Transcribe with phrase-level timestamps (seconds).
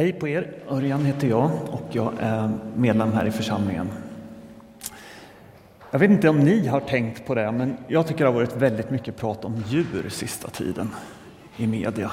[0.00, 0.52] Hej på er!
[0.68, 3.88] Örjan heter jag och jag är medlem här i församlingen.
[5.90, 8.56] Jag vet inte om ni har tänkt på det, men jag tycker det har varit
[8.56, 10.90] väldigt mycket prat om djur sista tiden
[11.56, 12.10] i media.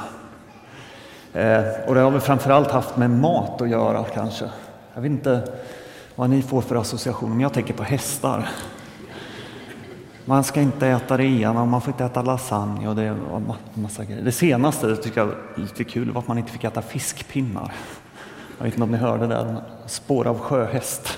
[1.34, 4.46] Eh, och det har väl framförallt haft med mat att göra kanske.
[4.94, 5.42] Jag vet inte
[6.16, 8.50] vad ni får för association, men jag tänker på hästar.
[10.30, 13.56] Man ska inte äta det ena och man får inte äta lasagne och det var
[13.74, 14.22] massa grejer.
[14.22, 17.74] Det senaste det tycker jag var lite kul var att man inte fick äta fiskpinnar.
[18.58, 19.56] Jag vet inte om ni hörde det, där,
[19.86, 21.18] spår av sjöhäst.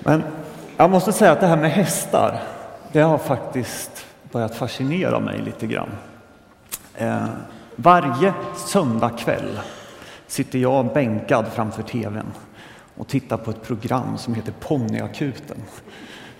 [0.00, 0.22] Men
[0.76, 2.42] jag måste säga att det här med hästar,
[2.92, 5.90] det har faktiskt börjat fascinera mig lite grann.
[6.94, 7.24] Eh,
[7.76, 8.34] varje
[8.66, 9.58] söndagkväll
[10.32, 12.26] sitter jag bänkad framför tvn
[12.96, 15.56] och tittar på ett program som heter Ponnyakuten.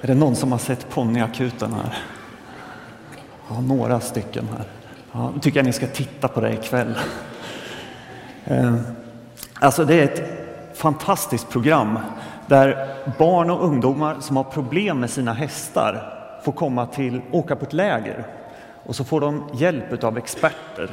[0.00, 1.98] Är det någon som har sett Ponnyakuten här?
[3.48, 4.66] Ja, några stycken här.
[5.12, 6.94] Ja, då tycker jag ni ska titta på det ikväll.
[8.44, 8.74] Eh,
[9.54, 10.22] alltså det är ett
[10.78, 11.98] fantastiskt program
[12.46, 12.88] där
[13.18, 17.72] barn och ungdomar som har problem med sina hästar får komma till, åka på ett
[17.72, 18.26] läger
[18.84, 20.90] och så får de hjälp av experter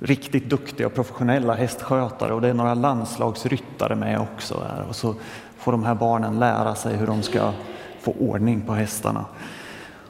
[0.00, 4.62] riktigt duktiga och professionella hästskötare och det är några landslagsryttare med också.
[4.68, 4.84] Här.
[4.88, 5.14] Och så
[5.58, 7.52] får de här barnen lära sig hur de ska
[8.00, 9.24] få ordning på hästarna.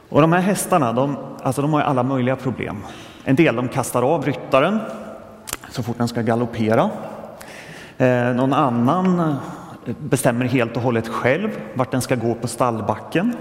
[0.09, 2.77] Och de här hästarna, de, alltså de har alla möjliga problem.
[3.25, 4.81] En del de kastar av ryttaren
[5.71, 6.91] så fort den ska galoppera.
[7.99, 13.37] Eh, någon annan eh, bestämmer helt och hållet själv vart den ska gå på stallbacken.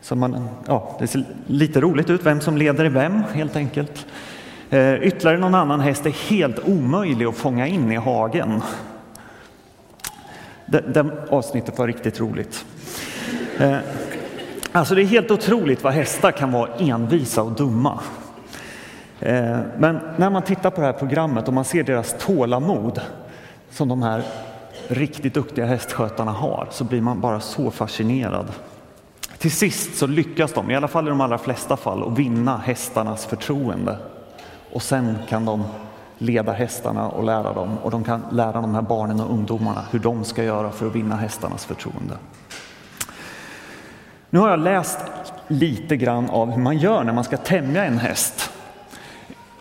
[0.00, 4.06] Så man, ja, det ser lite roligt ut vem som leder vem helt enkelt.
[4.72, 8.62] Eh, ytterligare någon annan häst är helt omöjlig att fånga in i hagen.
[10.66, 12.64] Det, det avsnittet var riktigt roligt.
[13.58, 13.76] Eh,
[14.72, 18.00] alltså det är helt otroligt vad hästar kan vara envisa och dumma.
[19.20, 23.00] Eh, men när man tittar på det här programmet och man ser deras tålamod
[23.70, 24.22] som de här
[24.88, 28.46] riktigt duktiga hästskötarna har så blir man bara så fascinerad.
[29.38, 32.58] Till sist så lyckas de, i alla fall i de allra flesta fall, att vinna
[32.58, 33.98] hästarnas förtroende.
[34.72, 35.64] Och sen kan de
[36.18, 39.98] leda hästarna och lära dem och de kan lära de här barnen och ungdomarna hur
[39.98, 42.14] de ska göra för att vinna hästarnas förtroende.
[44.30, 44.98] Nu har jag läst
[45.48, 48.50] lite grann av hur man gör när man ska tämja en häst.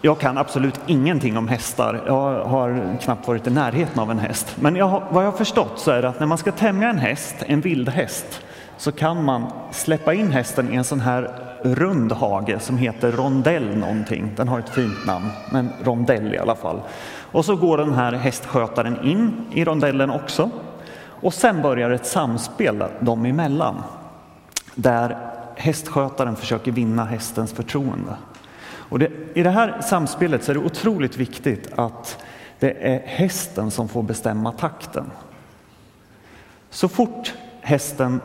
[0.02, 2.04] Jag kan absolut ingenting om hästar.
[2.08, 4.56] Jag har knappt varit i närheten av en häst.
[4.60, 6.90] Men jag har, vad jag har förstått så är det att när man ska tämja
[6.90, 8.42] en häst, en vild häst,
[8.78, 13.78] så kan man släppa in hästen i en sån här rund hage som heter rondell
[13.78, 14.32] någonting.
[14.36, 16.82] Den har ett fint namn, men rondell i alla fall.
[17.32, 20.50] Och så går den här hästskötaren in i rondellen också.
[21.22, 23.84] Och sen börjar ett samspel dem emellan.
[24.76, 25.18] Där
[25.56, 28.16] hästskötaren försöker vinna hästens förtroende.
[28.92, 32.24] Och det, I det här samspelet så är det otroligt viktigt att
[32.60, 35.06] det är hästen som får bestämma takten.
[36.70, 38.22] Så fort hästen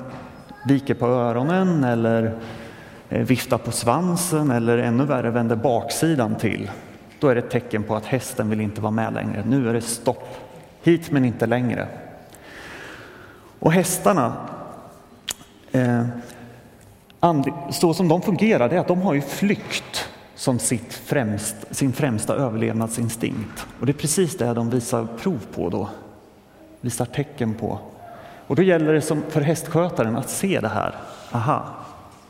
[0.67, 2.39] viker på öronen eller
[3.09, 6.71] Eh, viftar på svansen eller ännu värre vänder baksidan till,
[7.21, 9.45] då är det ett tecken på att hästen vill inte vara med längre.
[9.47, 10.37] Nu är det stopp.
[10.83, 11.89] Hit men inte längre.
[13.59, 14.37] Och hästarna,
[15.73, 16.05] eh,
[17.71, 21.93] så som de fungerar, det är att de har ju flykt som sitt främst, sin
[21.93, 23.67] främsta överlevnadsinstinkt.
[23.81, 25.89] Och det är precis det de visar prov på då,
[26.81, 27.79] visar tecken på.
[28.47, 30.95] Och då gäller det som för hästskötaren att se det här.
[31.33, 31.65] Aha,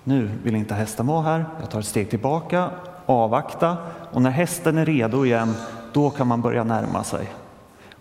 [0.07, 2.71] nu vill inte hästen vara här, jag tar ett steg tillbaka,
[3.07, 3.77] avvakta
[4.13, 5.55] och när hästen är redo igen,
[5.93, 7.29] då kan man börja närma sig.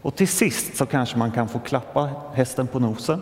[0.02, 3.22] Och till sist så kanske man kan få klappa hästen på nosen,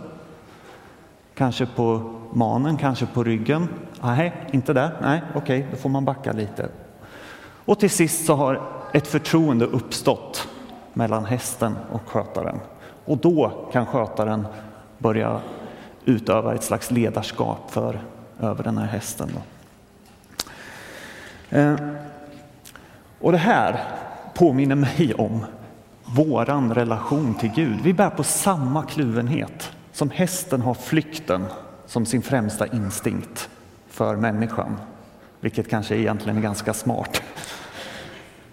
[1.35, 3.67] kanske på manen, kanske på ryggen.
[4.01, 4.97] Nej, inte där.
[5.01, 6.69] Nej, okej, okay, då får man backa lite.
[7.65, 8.61] Och till sist så har
[8.94, 10.47] ett förtroende uppstått
[10.94, 12.59] mellan hästen och skötaren.
[13.05, 14.47] Och då kan skötaren
[14.97, 15.39] börja
[16.05, 18.00] utöva ett slags ledarskap för
[18.44, 19.30] över den här hästen.
[19.34, 19.42] Då.
[21.57, 21.75] Eh,
[23.19, 23.84] och det här
[24.34, 25.45] påminner mig om
[26.06, 27.81] våran relation till Gud.
[27.81, 29.72] Vi bär på samma kluvenhet.
[29.92, 31.45] Som hästen har flykten
[31.86, 33.50] som sin främsta instinkt
[33.90, 34.78] för människan,
[35.39, 37.22] vilket kanske egentligen är ganska smart.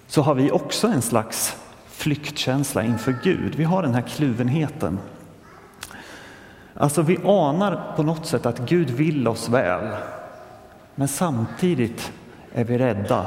[0.07, 3.55] Så har vi också en slags flyktkänsla inför Gud.
[3.55, 4.99] Vi har den här kluvenheten
[6.81, 9.97] Alltså vi anar på något sätt att Gud vill oss väl.
[10.95, 12.13] Men samtidigt
[12.53, 13.27] är vi rädda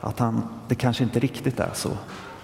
[0.00, 1.90] att han, det kanske inte riktigt är så.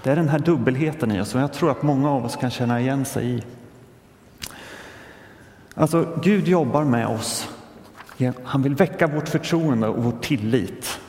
[0.02, 2.50] Det är den här dubbelheten i oss som jag tror att många av oss kan
[2.50, 3.42] känna igen sig i.
[5.74, 7.48] Alltså Gud jobbar med oss
[8.44, 11.00] Han vill väcka vårt förtroende och vår tillit.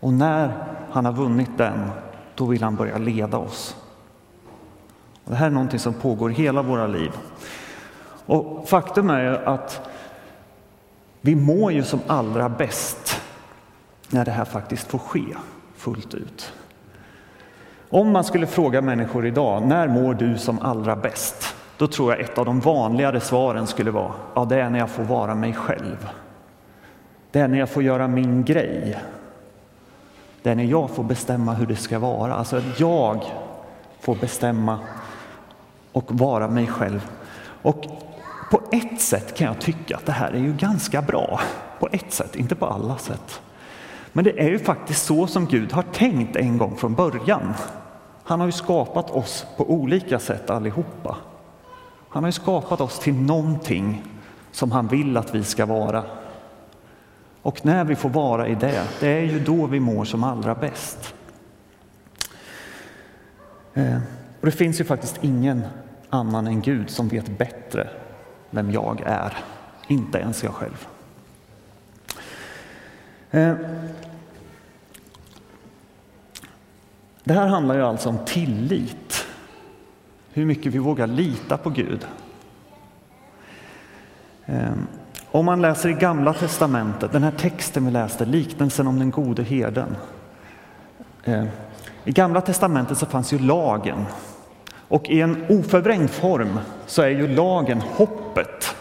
[0.00, 0.52] Och när
[0.90, 1.90] han har vunnit den,
[2.34, 3.76] då vill han börja leda oss.
[5.24, 7.12] Och det här är någonting som pågår hela våra liv.
[8.26, 9.88] Och faktum är ju att
[11.20, 13.20] vi mår ju som allra bäst
[14.08, 15.24] när det här faktiskt får ske
[15.76, 16.52] fullt ut.
[17.90, 21.54] Om man skulle fråga människor idag, när mår du som allra bäst?
[21.76, 24.90] Då tror jag ett av de vanligare svaren skulle vara, ja det är när jag
[24.90, 26.08] får vara mig själv.
[27.30, 28.96] Det är när jag får göra min grej.
[30.42, 33.24] Det är när jag får bestämma hur det ska vara, alltså att jag
[34.00, 34.78] får bestämma
[35.92, 37.10] och vara mig själv.
[37.62, 37.84] Och
[38.76, 41.40] ett sätt kan jag tycka att det här är ju ganska bra.
[41.80, 43.40] På ett sätt, inte på alla sätt.
[44.12, 47.54] Men det är ju faktiskt så som Gud har tänkt en gång från början.
[48.24, 51.16] Han har ju skapat oss på olika sätt allihopa.
[52.08, 54.02] Han har ju skapat oss till någonting
[54.52, 56.04] som han vill att vi ska vara.
[57.42, 60.54] Och när vi får vara i det, det är ju då vi mår som allra
[60.54, 61.14] bäst.
[63.74, 63.98] Eh,
[64.40, 65.62] och det finns ju faktiskt ingen
[66.10, 67.88] annan än Gud som vet bättre
[68.56, 69.32] vem jag är,
[69.86, 70.86] inte ens jag själv.
[73.30, 73.54] Eh,
[77.24, 79.26] det här handlar ju alltså om tillit.
[80.32, 82.06] Hur mycket vi vågar lita på Gud.
[84.46, 84.72] Eh,
[85.30, 89.42] om man läser i Gamla testamentet, den här texten vi läste, liknelsen om den gode
[89.42, 89.96] herden.
[91.24, 91.44] Eh,
[92.04, 94.04] I Gamla testamentet så fanns ju lagen
[94.88, 98.76] och i en oförvrängd form så är ju lagen hoppet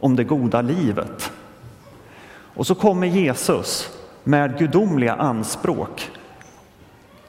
[0.00, 1.32] om det goda livet.
[2.54, 6.10] Och så kommer Jesus med gudomliga anspråk.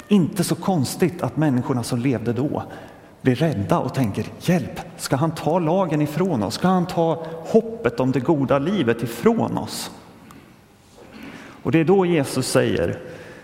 [0.08, 2.64] Inte så konstigt att människorna som levde då
[3.22, 6.54] blir rädda och tänker hjälp, ska han ta lagen ifrån oss?
[6.54, 9.92] Ska han ta hoppet om det goda livet ifrån oss?
[11.64, 13.00] Och det är då Jesus säger,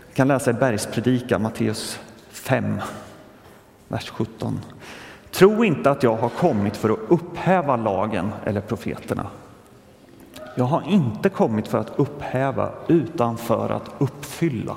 [0.08, 2.00] vi kan läsa i bergspredikan Matteus
[2.30, 2.82] 5,
[3.90, 4.60] vers 17.
[5.32, 9.28] Tro inte att jag har kommit för att upphäva lagen eller profeterna.
[10.56, 14.76] Jag har inte kommit för att upphäva utan för att uppfylla.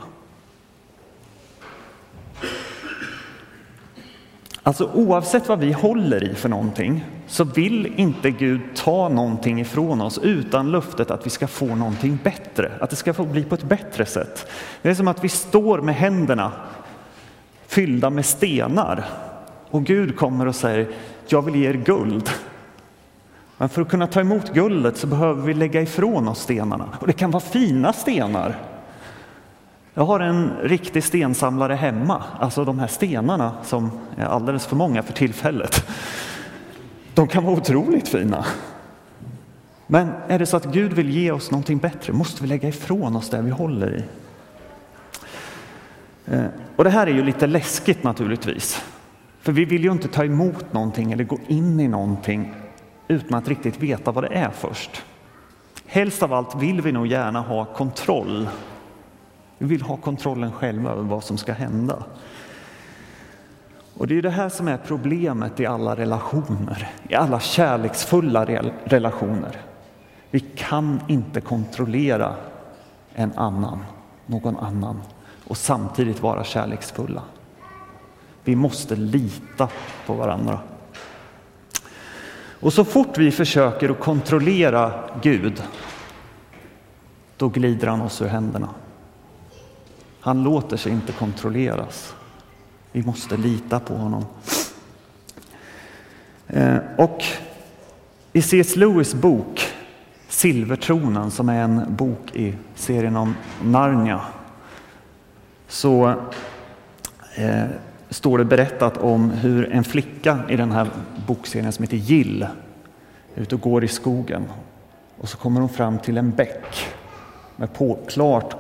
[4.63, 10.01] Alltså oavsett vad vi håller i för någonting så vill inte Gud ta någonting ifrån
[10.01, 13.55] oss utan löftet att vi ska få någonting bättre, att det ska få bli på
[13.55, 14.47] ett bättre sätt.
[14.83, 16.53] Det är som att vi står med händerna
[17.73, 19.05] fyllda med stenar
[19.71, 20.89] och Gud kommer och säger
[21.27, 22.31] jag vill ge er guld.
[23.59, 27.07] Men för att kunna ta emot guldet så behöver vi lägga ifrån oss stenarna och
[27.07, 28.59] det kan vara fina stenar.
[29.95, 35.03] Jag har en riktig stensamlare hemma, alltså de här stenarna som är alldeles för många
[35.03, 35.87] för tillfället.
[37.15, 38.45] De kan vara otroligt fina.
[39.87, 43.17] Men är det så att Gud vill ge oss någonting bättre måste vi lägga ifrån
[43.17, 44.05] oss det vi håller i.
[46.27, 46.45] Eh,
[46.77, 48.85] och det här är ju lite läskigt naturligtvis.
[49.41, 52.55] För vi vill ju inte ta emot någonting eller gå in i någonting
[53.09, 55.03] utan att riktigt veta vad det är först.
[55.87, 58.49] Helst av allt vill vi nog gärna ha kontroll.
[59.59, 62.05] Vi vill ha kontrollen själva över vad som ska hända.
[63.95, 68.45] Och det är det här som är problemet i alla relationer, i alla kärleksfulla
[68.85, 69.57] relationer.
[70.31, 72.35] Vi kan inte kontrollera
[73.15, 73.85] en annan,
[74.27, 75.01] någon annan
[75.53, 77.23] och samtidigt vara kärleksfulla.
[78.45, 79.69] Vi måste lita
[80.07, 80.59] på varandra.
[82.61, 84.93] Och så fort vi försöker att kontrollera
[85.23, 85.63] Gud,
[87.37, 88.69] då glider han oss ur händerna.
[90.21, 92.15] Han låter sig inte kontrolleras.
[92.93, 94.25] Vi måste lita på honom.
[96.47, 97.25] Eh, och
[98.33, 98.77] i C.S.
[98.77, 99.61] Lewis bok
[100.29, 104.21] Silvertronen, som är en bok i serien om Narnia,
[105.73, 106.15] så
[107.35, 107.65] eh,
[108.11, 110.91] står det berättat om hur en flicka i den här
[111.27, 112.43] bokserien som heter Gill
[113.35, 114.45] är ute och går i skogen
[115.19, 116.87] och så kommer hon fram till en bäck
[117.57, 118.57] med på, klart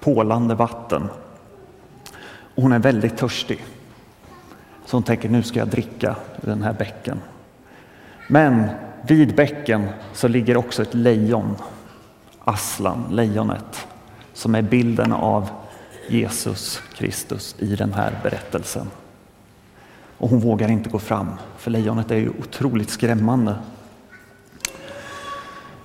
[0.00, 1.08] pålande vatten.
[2.54, 3.64] Och hon är väldigt törstig.
[4.86, 7.20] Så hon tänker nu ska jag dricka ur den här bäcken.
[8.28, 8.64] Men
[9.02, 11.56] vid bäcken så ligger också ett lejon,
[12.44, 13.86] Aslan, lejonet,
[14.32, 15.48] som är bilden av
[16.08, 18.90] Jesus Kristus i den här berättelsen.
[20.18, 23.56] Och hon vågar inte gå fram, för lejonet är ju otroligt skrämmande.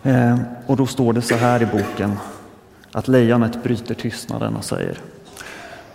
[0.03, 2.17] Eh, och då står det så här i boken
[2.91, 4.97] att lejonet bryter tystnaden och säger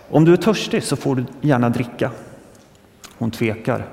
[0.09, 2.11] Om du är törstig så får du gärna dricka.
[3.17, 3.87] Hon tvekar.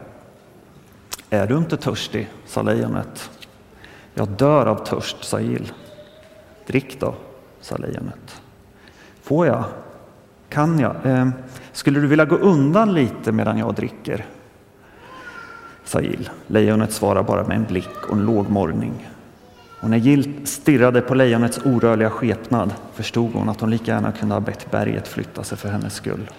[1.31, 3.31] Är du inte törstig, sa lejonet.
[4.15, 5.73] Jag dör av törst, sa Gill.
[6.67, 7.15] Drick då,
[7.61, 8.43] sa lejonet.
[9.23, 9.65] Får jag?
[10.55, 10.97] Kan jag?
[11.05, 11.29] Eh,
[11.73, 14.25] skulle du vilja gå undan lite medan jag dricker?
[15.85, 16.31] sa Jill.
[16.47, 19.09] Lejonet svarade bara med en blick och en låg morgning.
[19.81, 24.35] Och när Jill stirrade på lejonets orörliga skepnad förstod hon att hon lika gärna kunde
[24.35, 26.31] ha bett berget flytta sig för hennes skull.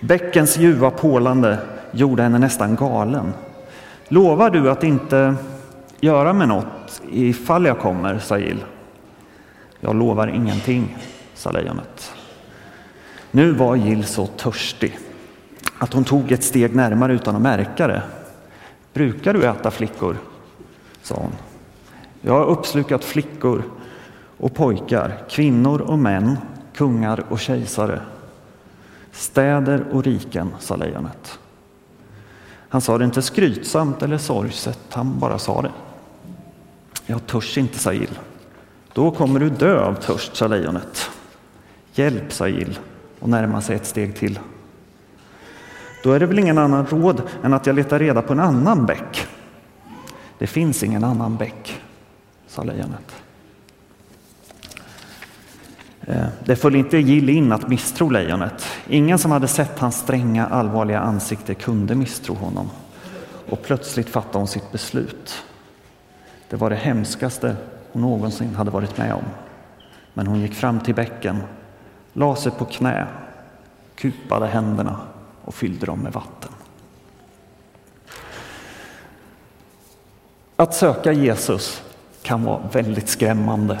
[0.00, 1.58] Bäckens ljuva pålande
[1.92, 3.32] gjorde henne nästan galen.
[4.08, 5.34] Lovar du att inte
[6.00, 8.64] göra med något ifall jag kommer, sa Jill.
[9.80, 10.96] Jag lovar ingenting,
[11.34, 12.14] sa lejonet.
[13.34, 14.98] Nu var Jill så törstig
[15.78, 18.02] att hon tog ett steg närmare utan att märka det.
[18.92, 20.16] Brukar du äta flickor?
[21.02, 21.32] sa hon.
[22.20, 23.62] Jag har uppslukat flickor
[24.36, 26.38] och pojkar, kvinnor och män,
[26.74, 28.00] kungar och kejsare.
[29.12, 31.38] Städer och riken, sa lejonet.
[32.68, 35.72] Han sa det inte skrytsamt eller sorgset, han bara sa det.
[37.06, 38.18] Jag törs inte, sa Jill.
[38.92, 41.10] Då kommer du dö av törst, sa lejonet.
[41.94, 42.78] Hjälp, sa Jill
[43.24, 44.38] och närma sig ett steg till.
[46.02, 48.86] Då är det väl ingen annan råd än att jag letar reda på en annan
[48.86, 49.26] bäck.
[50.38, 51.80] Det finns ingen annan bäck,
[52.46, 53.14] sa lejonet.
[56.00, 58.66] Eh, det föll inte Gill in att misstro lejonet.
[58.88, 62.70] Ingen som hade sett hans stränga, allvarliga ansikte kunde misstro honom.
[63.48, 65.44] Och plötsligt fattade hon sitt beslut.
[66.48, 67.56] Det var det hemskaste
[67.92, 69.24] hon någonsin hade varit med om.
[70.14, 71.36] Men hon gick fram till bäcken,
[72.14, 73.06] la sig på knä,
[73.94, 75.00] kupade händerna
[75.44, 76.50] och fyllde dem med vatten.
[80.56, 81.82] Att söka Jesus
[82.22, 83.78] kan vara väldigt skrämmande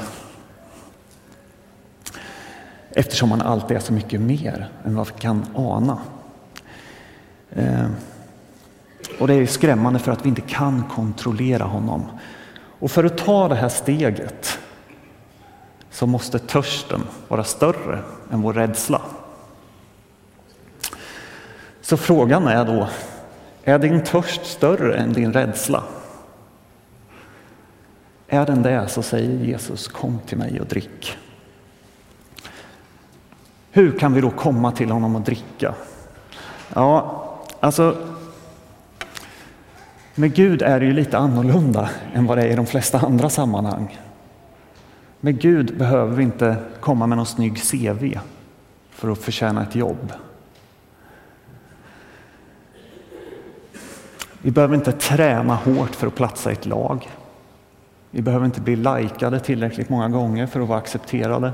[2.90, 5.98] eftersom han alltid är så mycket mer än vad vi kan ana.
[7.50, 7.86] Eh,
[9.18, 12.06] och det är skrämmande för att vi inte kan kontrollera honom.
[12.78, 14.53] Och för att ta det här steget
[15.94, 17.98] så måste törsten vara större
[18.30, 19.00] än vår rädsla.
[21.80, 22.88] Så frågan är då,
[23.64, 25.84] är din törst större än din rädsla?
[28.28, 31.16] Är den det så säger Jesus kom till mig och drick.
[33.70, 35.74] Hur kan vi då komma till honom och dricka?
[36.74, 37.24] Ja,
[37.60, 37.96] alltså
[40.14, 43.30] med Gud är det ju lite annorlunda än vad det är i de flesta andra
[43.30, 43.98] sammanhang.
[45.24, 48.18] Med Gud behöver vi inte komma med någon snygg CV
[48.90, 50.12] för att förtjäna ett jobb.
[54.42, 57.10] Vi behöver inte träna hårt för att platsa i ett lag.
[58.10, 61.52] Vi behöver inte bli likade tillräckligt många gånger för att vara accepterade.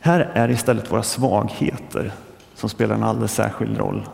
[0.00, 2.12] Här är istället våra svagheter
[2.54, 4.08] som spelar en alldeles särskild roll.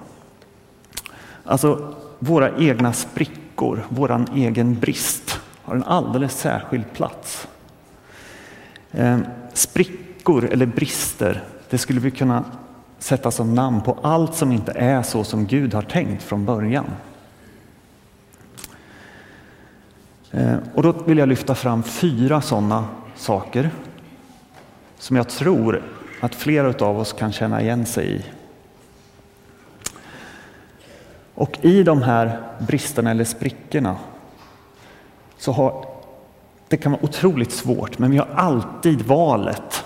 [1.45, 5.32] Alltså, våra egna sprickor, vår egen brist
[5.63, 7.49] har en alldeles särskild plats.
[8.93, 12.45] Ehm, sprickor eller brister, det skulle vi kunna
[12.99, 16.87] sätta som namn på allt som inte är så som Gud har tänkt från början.
[20.31, 23.71] Ehm, och då vill jag lyfta fram fyra sådana saker
[24.99, 25.83] som jag tror
[26.21, 28.25] att flera av oss kan känna igen sig i.
[31.35, 33.97] Och i de här bristerna eller sprickorna
[35.43, 35.85] så har
[36.69, 39.85] det kan vara otroligt svårt, men vi har alltid valet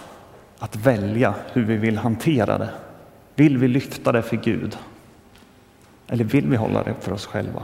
[0.59, 2.71] att välja hur vi vill hantera det.
[3.35, 4.79] Vill vi lyfta det för Gud?
[6.09, 7.63] Eller vill vi hålla det för oss själva?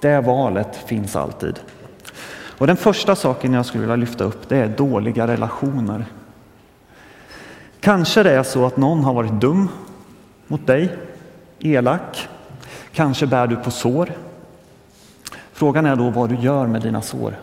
[0.00, 1.60] Det valet finns alltid.
[2.58, 6.04] Och Den första saken jag skulle vilja lyfta upp det är dåliga relationer.
[7.80, 9.68] Kanske det är så att någon har varit dum
[10.46, 10.96] mot dig,
[11.58, 12.28] elak.
[12.92, 14.12] Kanske bär du på sår.
[15.56, 17.36] Frågan är då vad du gör med dina sår.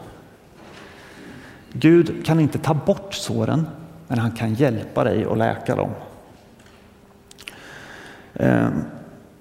[1.71, 3.67] Gud kan inte ta bort såren,
[4.07, 5.89] men han kan hjälpa dig att läka dem.
[8.33, 8.83] Ehm,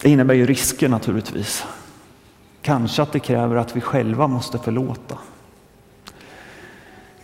[0.01, 1.65] det innebär ju risker naturligtvis.
[2.63, 5.19] Kanske att det kräver att vi själva måste förlåta.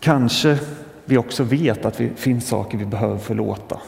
[0.00, 0.58] Kanske
[1.04, 3.80] vi också vet att det finns saker vi behöver förlåta.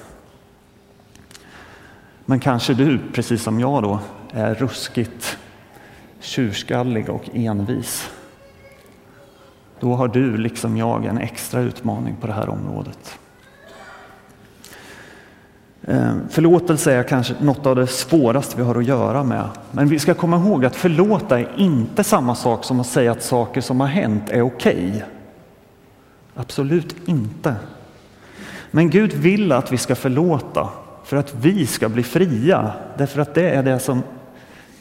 [2.25, 3.99] Men kanske du, precis som jag då,
[4.33, 5.39] är ruskigt
[6.21, 8.11] tjurskallig och envis.
[9.81, 13.19] Då har du, liksom jag, en extra utmaning på det här området.
[15.83, 19.49] Eh, förlåtelse är kanske något av det svåraste vi har att göra med.
[19.71, 23.23] Men vi ska komma ihåg att förlåta är inte samma sak som att säga att
[23.23, 24.89] saker som har hänt är okej.
[24.89, 25.03] Okay.
[26.35, 27.55] Absolut inte.
[28.71, 30.69] Men Gud vill att vi ska förlåta
[31.05, 32.73] för att vi ska bli fria.
[32.99, 34.03] Därför att det är det som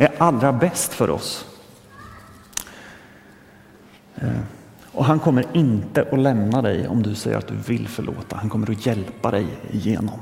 [0.06, 1.46] är allra bäst för oss.
[4.16, 4.40] Eh,
[4.92, 8.36] och han kommer inte att lämna dig om du säger att du vill förlåta.
[8.36, 10.20] Han kommer att hjälpa dig igenom.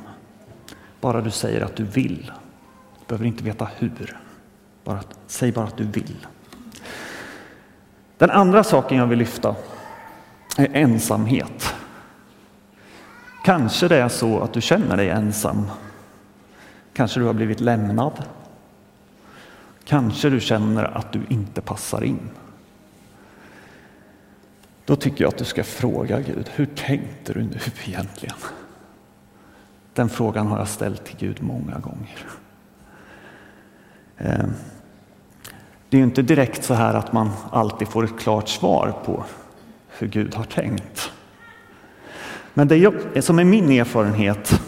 [1.02, 2.32] Bara du säger att du vill.
[3.00, 4.18] Du behöver inte veta hur.
[4.84, 6.28] Bara, säg bara att du vill.
[8.18, 9.56] Den andra saken jag vill lyfta
[10.58, 11.74] är ensamhet.
[13.44, 15.70] Kanske det är så att du känner dig ensam.
[16.94, 18.24] Kanske du har blivit lämnad.
[19.88, 22.30] Kanske du känner att du inte passar in.
[24.86, 28.36] Då tycker jag att du ska fråga Gud, hur tänkte du nu egentligen?
[29.94, 32.18] Den frågan har jag ställt till Gud många gånger.
[34.18, 34.54] Ehm,
[35.90, 39.24] det är inte direkt så här att man alltid får ett klart svar på
[39.88, 41.12] hur Gud har tänkt.
[42.54, 44.62] Men det som är min erfarenhet,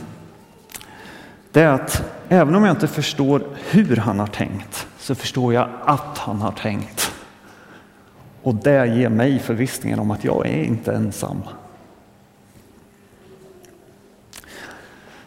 [1.52, 5.70] det är att även om jag inte förstår hur han har tänkt, så förstår jag
[5.86, 7.12] att han har tänkt.
[8.44, 11.42] Och det ger mig förvissningen om att jag är inte ensam.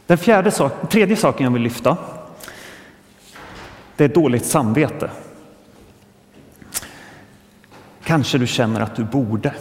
[0.07, 1.97] Den fjärde sak, tredje saken jag vill lyfta,
[3.97, 5.11] det är dåligt samvete.
[8.05, 9.55] Kanske du känner att du borde.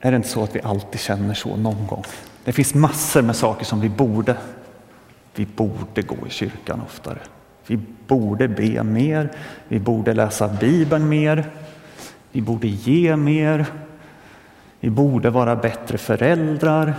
[0.00, 2.04] Är det inte så att vi alltid känner så någon gång?
[2.44, 4.36] Det finns massor med saker som vi borde.
[5.36, 7.18] Vi borde gå i kyrkan oftare.
[7.66, 9.30] Vi borde be mer.
[9.68, 11.50] Vi borde läsa Bibeln mer.
[12.32, 13.66] Vi borde ge mer.
[14.80, 16.94] Vi borde vara bättre föräldrar.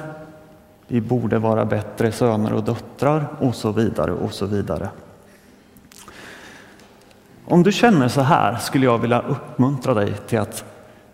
[0.87, 4.89] Vi borde vara bättre söner och döttrar och så vidare och så vidare.
[7.45, 10.65] Om du känner så här skulle jag vilja uppmuntra dig till att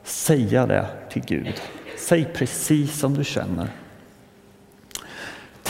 [0.04, 1.62] säga det till Gud.
[1.98, 3.83] Säg precis som du känner.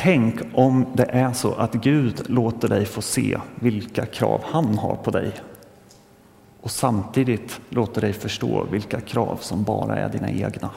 [0.03, 4.95] Tänk om det är så att Gud låter dig få se vilka krav han har
[4.95, 5.31] på dig
[6.61, 10.69] och samtidigt låter dig förstå vilka krav som bara är dina egna.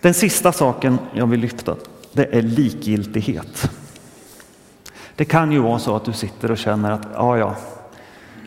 [0.00, 1.76] Den sista saken jag vill lyfta
[2.12, 3.70] det är likgiltighet.
[5.16, 7.56] Det kan ju vara så att du sitter och känner att ja, ja,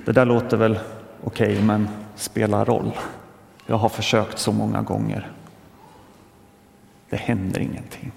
[0.06, 0.80] det där låter väl
[1.24, 2.92] okej, okay, men spelar roll.
[3.66, 5.32] Jag har försökt så många gånger.
[7.10, 8.12] Det händer ingenting.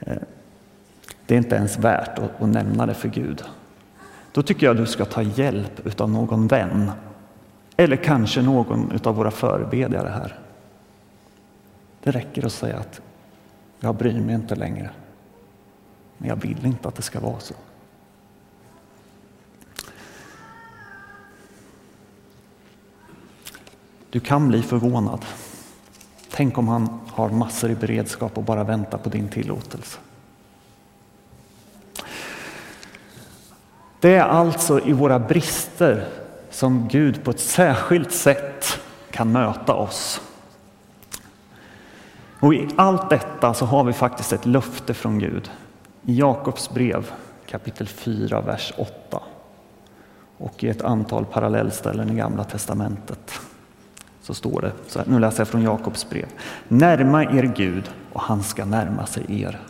[0.00, 0.16] Eh,
[1.26, 3.44] det är inte ens värt att, nämna det för Gud.
[4.32, 6.90] Då tycker jag du ska ta hjälp av någon vän
[7.76, 10.38] eller kanske någon av våra förebedjare här.
[12.02, 13.00] Det räcker att säga att
[13.80, 14.90] jag bryr mig inte längre.
[16.18, 17.54] Men jag vill inte att det ska vara så.
[24.10, 25.24] Du kan bli förvånad.
[26.40, 29.98] Tänk om han har massor i beredskap och bara väntar på din tillåtelse.
[34.00, 36.08] Det är alltså i våra brister
[36.50, 40.20] som Gud på ett särskilt sätt kan möta oss.
[42.40, 45.50] Och i allt detta så har vi faktiskt ett löfte från Gud.
[46.02, 47.10] I Jakobs brev
[47.46, 49.22] kapitel 4, vers 8
[50.38, 53.40] och i ett antal parallellställen i Gamla testamentet
[54.30, 56.26] så står det, så här, nu läser jag från Jakobs brev.
[56.68, 59.60] Närma er Gud och han ska närma sig er.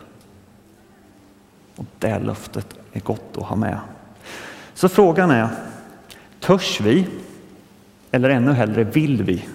[1.75, 3.79] Och det löftet är gott att ha med.
[4.73, 5.49] Så frågan är,
[6.39, 7.07] törs vi,
[8.11, 9.45] eller ännu hellre vill vi,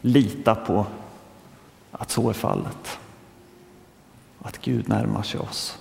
[0.00, 0.86] lita på
[1.90, 2.98] att så är fallet?
[4.42, 5.78] Att Gud närmar sig oss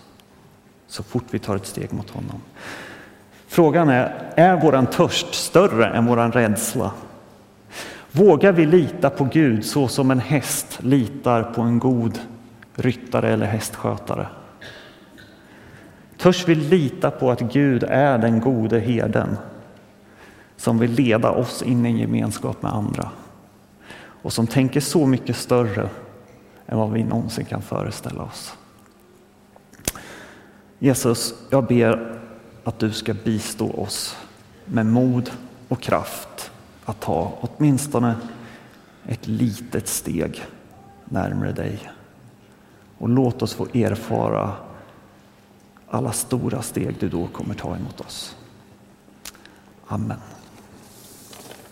[0.87, 2.41] så fort vi tar ett steg mot honom.
[3.47, 6.91] Frågan är, är våran törst större än våran rädsla?
[8.13, 12.19] Vågar vi lita på Gud så som en häst litar på en god
[12.76, 14.28] ryttare eller hästskötare?
[16.17, 19.38] Törs vi lita på att Gud är den gode herden
[20.58, 23.10] som vill leda oss in i en gemenskap med andra
[24.21, 25.89] och som tänker så mycket större
[26.65, 28.54] än vad vi någonsin kan föreställa oss.
[30.80, 32.19] Jesus, jag ber
[32.63, 34.17] att du ska bistå oss
[34.65, 35.32] med mod
[35.67, 36.50] och kraft
[36.91, 38.15] att ta åtminstone
[39.08, 40.43] ett litet steg
[41.06, 41.91] närmare dig.
[42.97, 44.54] Och låt oss få erfara
[45.88, 48.36] alla stora steg du då kommer ta emot oss.
[49.88, 50.17] Amen.